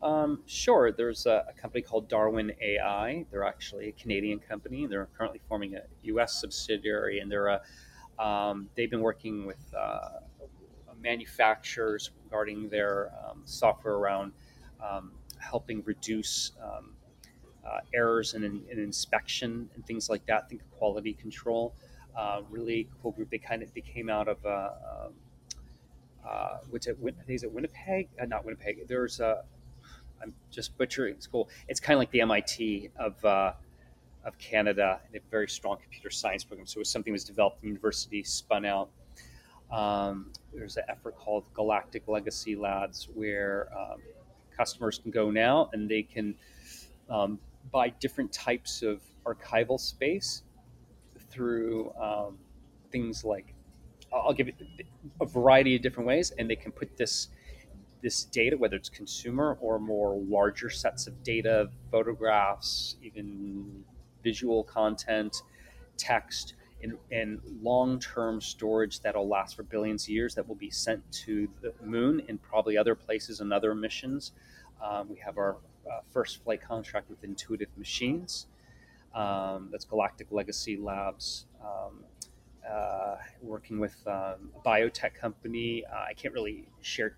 [0.02, 0.92] Um, sure.
[0.92, 3.24] There's a, a, company called Darwin AI.
[3.30, 4.86] They're actually a Canadian company.
[4.86, 6.40] They're currently forming a U.S.
[6.40, 7.60] subsidiary, and they're a,
[8.22, 10.20] um, they've been working with uh,
[11.00, 14.32] manufacturers regarding their um, software around
[14.84, 16.94] um, helping reduce um,
[17.66, 20.48] uh, errors in, in, inspection and things like that.
[20.48, 21.74] Think of quality control.
[22.16, 23.30] Uh, really cool group.
[23.30, 24.70] They kind of they came out of uh,
[25.06, 25.12] um,
[26.28, 26.96] uh, which at,
[27.26, 28.08] is it Winnipeg?
[28.20, 28.86] Uh, not Winnipeg.
[28.86, 29.44] There's a
[30.22, 31.48] I'm just butchering school.
[31.68, 33.52] It's kind of like the MIT of uh,
[34.24, 35.00] of Canada.
[35.12, 36.66] Have a very strong computer science program.
[36.66, 38.90] So it was something that was developed the university, spun out.
[39.70, 44.00] Um, there's an effort called Galactic Legacy Labs where um,
[44.54, 46.34] customers can go now and they can
[47.08, 47.38] um,
[47.70, 50.42] buy different types of archival space
[51.32, 52.38] through um,
[52.90, 53.54] things like
[54.12, 54.56] I'll give it
[55.20, 57.28] a variety of different ways, and they can put this
[58.02, 63.84] this data, whether it's consumer or more larger sets of data, photographs, even
[64.24, 65.42] visual content,
[65.96, 71.00] text, in, in long-term storage that'll last for billions of years that will be sent
[71.12, 74.32] to the moon and probably other places and other missions.
[74.82, 78.46] Um, we have our uh, first flight contract with Intuitive Machines.
[79.14, 81.46] Um, that's Galactic Legacy Labs.
[81.62, 82.04] Um,
[82.68, 85.84] uh, working with um, a biotech company.
[85.84, 87.16] Uh, I can't really share,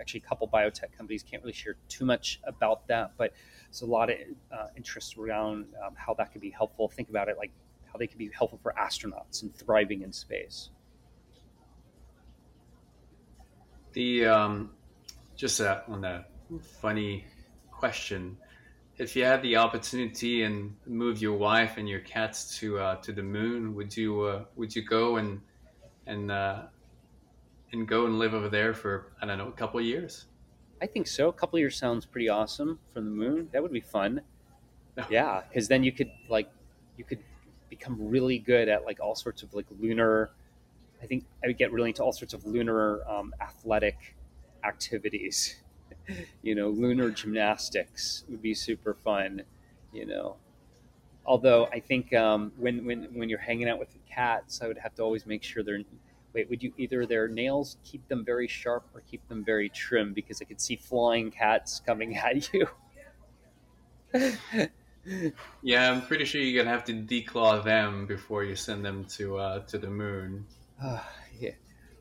[0.00, 3.32] actually, a couple biotech companies can't really share too much about that, but
[3.66, 4.16] there's a lot of
[4.52, 6.88] uh, interest around um, how that could be helpful.
[6.88, 7.52] Think about it like
[7.92, 10.70] how they could be helpful for astronauts and thriving in space.
[13.92, 14.70] The um,
[15.36, 16.24] just uh, on the
[16.80, 17.26] funny
[17.70, 18.36] question
[18.98, 23.12] if you had the opportunity and move your wife and your cats to uh, to
[23.12, 25.40] the moon, would you uh, would you go and
[26.06, 26.62] and uh,
[27.72, 30.26] and go and live over there for I don't know a couple of years?
[30.80, 31.28] I think so.
[31.28, 33.48] A couple of years sounds pretty awesome from the moon.
[33.52, 34.20] That would be fun.
[35.10, 36.48] yeah, because then you could like
[36.96, 37.20] you could
[37.68, 40.30] become really good at like all sorts of like lunar.
[41.02, 44.16] I think I would get really into all sorts of lunar um, athletic
[44.62, 45.56] activities
[46.42, 49.42] you know, lunar gymnastics would be super fun,
[49.92, 50.36] you know.
[51.26, 54.78] Although I think um, when, when, when you're hanging out with the cats, I would
[54.78, 55.80] have to always make sure they're,
[56.34, 60.12] wait, would you either their nails keep them very sharp or keep them very trim?
[60.12, 62.68] Because I could see flying cats coming at you.
[65.62, 69.38] yeah, I'm pretty sure you're gonna have to declaw them before you send them to
[69.38, 70.46] uh, to the moon.
[70.82, 71.00] Uh,
[71.38, 71.50] yeah.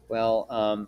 [0.09, 0.87] Well, um,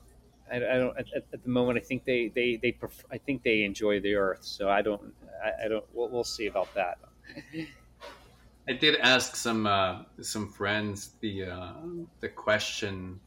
[0.51, 1.77] I, I don't at, at, the moment.
[1.77, 4.43] I think they they they prefer, I think they enjoy the earth.
[4.43, 5.85] So I don't I, I don't.
[5.93, 6.97] We'll, we'll, see about that.
[8.67, 11.73] I did ask some uh, some friends the uh,
[12.19, 13.19] the question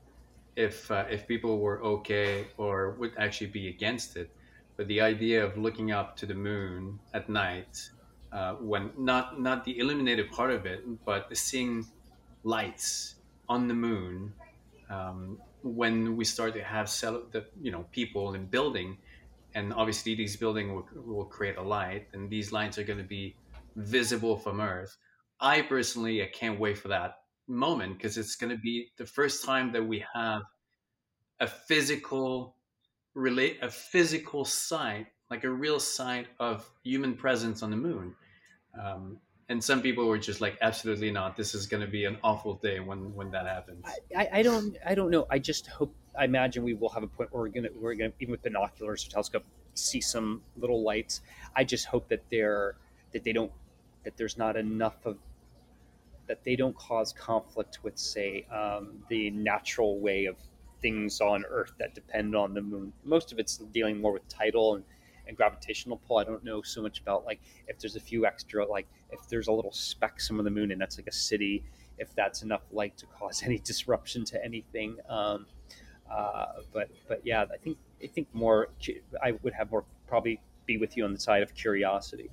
[0.57, 4.31] if uh, if people were okay or would actually be against it,
[4.77, 7.91] but the idea of looking up to the moon at night
[8.33, 11.87] uh, when not not the illuminated part of it, but seeing
[12.43, 13.16] lights
[13.49, 14.33] on the moon
[14.91, 18.99] um, when we start to have cell, the you know people in building,
[19.55, 23.05] and obviously these building will, will create a light, and these lights are going to
[23.05, 23.36] be
[23.76, 24.97] visible from Earth.
[25.41, 29.45] I personally, I can't wait for that moment because it's going to be the first
[29.45, 30.43] time that we have
[31.41, 32.57] a physical
[33.18, 38.14] relate a physical site, like a real site of human presence on the moon.
[38.80, 39.18] Um,
[39.49, 41.37] and some people were just like absolutely not.
[41.37, 43.85] This is going to be an awful day when when that happens.
[44.17, 45.27] I, I don't i don't know.
[45.31, 48.13] I just hope i imagine we will have a point where we're gonna we're gonna
[48.21, 49.45] even with binoculars or telescope
[49.75, 51.23] see some little lights.
[51.57, 52.77] I just hope that they're
[53.13, 53.53] that they don't
[54.05, 55.17] that there's not enough of
[56.27, 60.37] that they don't cause conflict with say um, the natural way of
[60.83, 62.93] things on earth that depend on the moon.
[63.03, 64.85] Most of it's dealing more with tidal and
[65.29, 66.18] and gravitational pull.
[66.18, 69.49] I don't know so much about like if there's a few extra like if there's
[69.49, 71.64] a little speck some of the moon and that's like a city,
[71.99, 74.97] if that's enough light to cause any disruption to anything.
[75.09, 75.47] Um,
[76.11, 78.70] uh, but but yeah, I think I think more
[79.22, 82.31] I would have more probably be with you on the side of curiosity.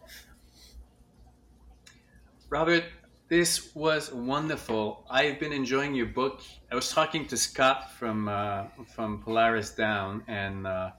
[2.50, 2.84] Robert,
[3.28, 5.06] this was wonderful.
[5.10, 6.42] I've been enjoying your book.
[6.72, 10.92] I was talking to Scott from uh, from Polaris Dawn and uh,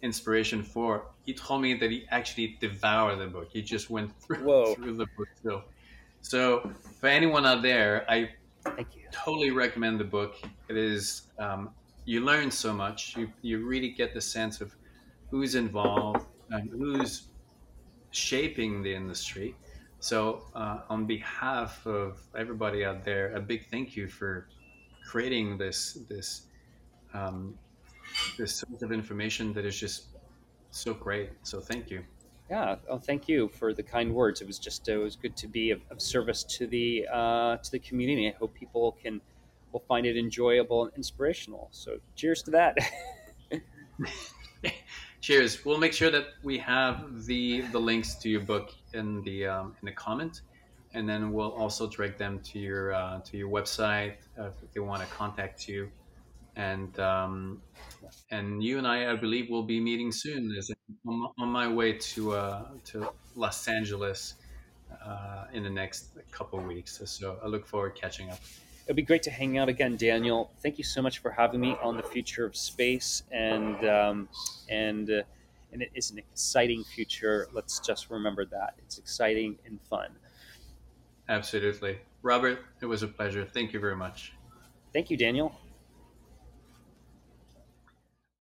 [0.00, 3.48] Inspiration Four he told me that he actually devoured the book.
[3.52, 5.28] He just went through, through the book.
[5.42, 5.62] So,
[6.20, 8.30] so for anyone out there, I
[9.10, 10.36] totally recommend the book.
[10.68, 11.70] It is um,
[12.04, 13.16] you learn so much.
[13.16, 14.74] You you really get the sense of
[15.30, 17.28] who's involved and who's
[18.10, 19.54] shaping the industry.
[20.00, 24.48] So, uh, on behalf of everybody out there, a big thank you for
[25.06, 26.42] creating this this
[27.14, 27.54] um,
[28.38, 30.11] this sort of information that is just
[30.72, 31.30] so great.
[31.42, 32.02] So thank you.
[32.50, 32.76] Yeah.
[32.88, 34.40] Oh, thank you for the kind words.
[34.40, 37.70] It was just it was good to be of, of service to the uh, to
[37.70, 38.28] the community.
[38.28, 39.20] I hope people can
[39.72, 41.68] will find it enjoyable and inspirational.
[41.70, 42.76] So cheers to that.
[45.20, 45.64] cheers.
[45.64, 49.76] We'll make sure that we have the the links to your book in the um,
[49.80, 50.42] in the comment,
[50.94, 54.80] and then we'll also direct them to your uh, to your website uh, if they
[54.80, 55.90] want to contact you
[56.56, 57.62] and um,
[58.30, 60.54] and you and I, I believe, will be meeting soon.
[60.56, 60.70] As
[61.06, 64.34] I'm on my way to uh, to Los Angeles
[65.04, 67.00] uh, in the next couple of weeks.
[67.04, 68.38] So I look forward to catching up.
[68.86, 70.50] It'd be great to hang out again, Daniel.
[70.60, 74.28] Thank you so much for having me on the future of space, and um,
[74.68, 75.22] and uh,
[75.72, 77.48] and it is an exciting future.
[77.52, 80.10] Let's just remember that it's exciting and fun.
[81.28, 82.58] Absolutely, Robert.
[82.80, 83.44] It was a pleasure.
[83.44, 84.32] Thank you very much.
[84.92, 85.54] Thank you, Daniel.